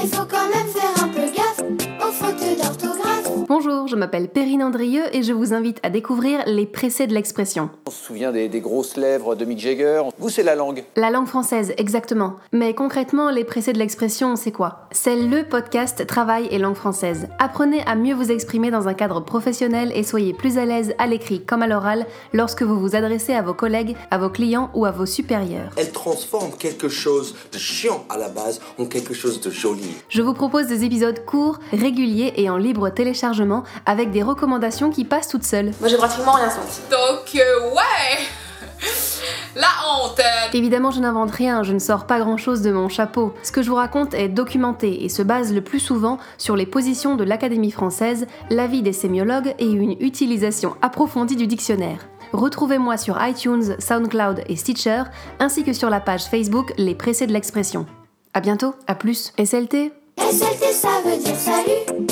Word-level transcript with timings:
Mais 0.00 0.06
faut 0.06 0.24
quand 0.26 0.48
même 0.54 0.68
faire 0.68 1.04
un 1.04 1.08
peu 1.08 1.26
gaffe 1.34 1.60
aux 2.00 2.12
fautes 2.12 2.56
d'orthographe. 2.56 2.87
Je 3.88 3.96
m'appelle 3.96 4.28
Perrine 4.28 4.62
Andrieux 4.62 5.04
et 5.14 5.22
je 5.22 5.32
vous 5.32 5.54
invite 5.54 5.78
à 5.82 5.88
découvrir 5.88 6.40
les 6.46 6.66
pressés 6.66 7.06
de 7.06 7.14
l'expression. 7.14 7.70
On 7.86 7.90
se 7.90 8.04
souvient 8.04 8.32
des, 8.32 8.48
des 8.48 8.60
grosses 8.60 8.98
lèvres 8.98 9.34
de 9.34 9.46
Mick 9.46 9.58
Jagger. 9.60 10.02
Vous, 10.18 10.28
c'est 10.28 10.42
la 10.42 10.54
langue. 10.54 10.84
La 10.94 11.10
langue 11.10 11.26
française, 11.26 11.72
exactement. 11.78 12.34
Mais 12.52 12.74
concrètement, 12.74 13.30
les 13.30 13.44
pressés 13.44 13.72
de 13.72 13.78
l'expression, 13.78 14.36
c'est 14.36 14.52
quoi? 14.52 14.88
C'est 14.90 15.16
le 15.16 15.42
podcast 15.42 16.06
Travail 16.06 16.48
et 16.50 16.58
langue 16.58 16.74
française. 16.74 17.28
Apprenez 17.38 17.80
à 17.86 17.94
mieux 17.94 18.14
vous 18.14 18.30
exprimer 18.30 18.70
dans 18.70 18.88
un 18.88 18.94
cadre 18.94 19.20
professionnel 19.20 19.90
et 19.94 20.02
soyez 20.02 20.34
plus 20.34 20.58
à 20.58 20.66
l'aise 20.66 20.92
à 20.98 21.06
l'écrit 21.06 21.42
comme 21.42 21.62
à 21.62 21.66
l'oral 21.66 22.04
lorsque 22.34 22.62
vous 22.62 22.78
vous 22.78 22.94
adressez 22.94 23.32
à 23.32 23.40
vos 23.40 23.54
collègues, 23.54 23.96
à 24.10 24.18
vos 24.18 24.28
clients 24.28 24.70
ou 24.74 24.84
à 24.84 24.90
vos 24.90 25.06
supérieurs. 25.06 25.70
Elle 25.78 25.92
transforme 25.92 26.50
quelque 26.58 26.90
chose 26.90 27.34
de 27.52 27.58
chiant 27.58 28.04
à 28.10 28.18
la 28.18 28.28
base 28.28 28.60
en 28.78 28.84
quelque 28.84 29.14
chose 29.14 29.40
de 29.40 29.50
joli. 29.50 29.88
Je 30.10 30.20
vous 30.20 30.34
propose 30.34 30.66
des 30.66 30.84
épisodes 30.84 31.24
courts, 31.24 31.58
réguliers 31.72 32.34
et 32.36 32.50
en 32.50 32.58
libre 32.58 32.90
téléchargement 32.90 33.64
avec 33.86 34.10
des 34.10 34.22
recommandations 34.22 34.90
qui 34.90 35.04
passent 35.04 35.28
toutes 35.28 35.44
seules. 35.44 35.72
Moi 35.80 35.88
j'ai 35.88 35.96
pratiquement 35.96 36.32
rien 36.32 36.50
senti. 36.50 36.80
Donc, 36.90 37.34
euh, 37.34 37.70
ouais 37.70 38.26
La 39.56 39.68
honte 39.88 40.20
Évidemment, 40.52 40.90
je 40.90 41.00
n'invente 41.00 41.30
rien, 41.30 41.62
je 41.62 41.72
ne 41.72 41.78
sors 41.78 42.06
pas 42.06 42.18
grand-chose 42.18 42.62
de 42.62 42.70
mon 42.70 42.88
chapeau. 42.88 43.34
Ce 43.42 43.52
que 43.52 43.62
je 43.62 43.70
vous 43.70 43.76
raconte 43.76 44.14
est 44.14 44.28
documenté 44.28 45.04
et 45.04 45.08
se 45.08 45.22
base 45.22 45.52
le 45.52 45.62
plus 45.62 45.80
souvent 45.80 46.18
sur 46.36 46.56
les 46.56 46.66
positions 46.66 47.16
de 47.16 47.24
l'Académie 47.24 47.70
française, 47.70 48.26
l'avis 48.50 48.82
des 48.82 48.92
sémiologues 48.92 49.54
et 49.58 49.66
une 49.66 49.96
utilisation 50.00 50.76
approfondie 50.82 51.36
du 51.36 51.46
dictionnaire. 51.46 52.06
Retrouvez-moi 52.32 52.96
sur 52.98 53.18
iTunes, 53.24 53.76
SoundCloud 53.78 54.42
et 54.48 54.56
Stitcher, 54.56 55.04
ainsi 55.40 55.64
que 55.64 55.72
sur 55.72 55.90
la 55.90 56.00
page 56.00 56.24
Facebook 56.24 56.72
Les 56.76 56.94
Pressés 56.94 57.26
de 57.26 57.32
l'expression. 57.32 57.86
À 58.34 58.40
bientôt, 58.40 58.74
à 58.86 58.94
plus. 58.94 59.32
SLT 59.38 59.92
SLT, 60.18 60.72
ça 60.72 60.88
veut 61.04 61.16
dire 61.16 61.36
salut. 61.36 62.07